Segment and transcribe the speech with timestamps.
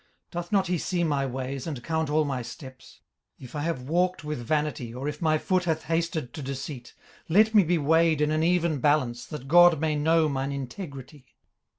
[0.29, 3.01] 18:031:004 Doth not he see my ways, and count all my steps?
[3.37, 6.95] 18:031:005 If I have walked with vanity, or if my foot hath hasted to deceit;
[7.29, 11.35] 18:031:006 Let me be weighed in an even balance that God may know mine integrity.